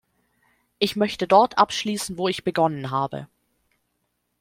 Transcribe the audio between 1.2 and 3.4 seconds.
dort abschließen, wo ich begonnen habe.